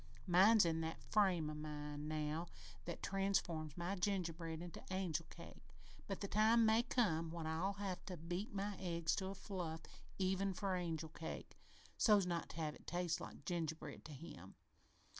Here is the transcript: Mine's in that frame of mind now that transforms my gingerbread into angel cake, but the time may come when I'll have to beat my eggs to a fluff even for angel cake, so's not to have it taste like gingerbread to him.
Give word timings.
Mine's 0.25 0.65
in 0.65 0.81
that 0.81 1.03
frame 1.11 1.47
of 1.47 1.57
mind 1.57 2.09
now 2.09 2.47
that 2.85 3.03
transforms 3.03 3.77
my 3.77 3.93
gingerbread 3.95 4.59
into 4.59 4.83
angel 4.89 5.27
cake, 5.29 5.67
but 6.07 6.21
the 6.21 6.27
time 6.27 6.65
may 6.65 6.81
come 6.81 7.29
when 7.29 7.45
I'll 7.45 7.73
have 7.73 8.03
to 8.07 8.17
beat 8.17 8.51
my 8.51 8.75
eggs 8.79 9.15
to 9.17 9.27
a 9.27 9.35
fluff 9.35 9.81
even 10.17 10.55
for 10.55 10.75
angel 10.75 11.09
cake, 11.09 11.55
so's 11.99 12.25
not 12.25 12.49
to 12.49 12.55
have 12.55 12.73
it 12.73 12.87
taste 12.87 13.21
like 13.21 13.45
gingerbread 13.45 14.03
to 14.05 14.11
him. 14.13 14.55